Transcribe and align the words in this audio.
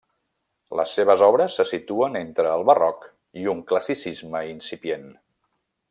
Les 0.79 0.93
seves 0.99 1.23
obres 1.25 1.57
se 1.59 1.65
situen 1.73 2.17
entre 2.21 2.55
el 2.61 2.65
Barroc 2.71 3.05
i 3.43 3.47
un 3.55 3.63
Classicisme 3.73 4.43
incipient. 4.57 5.07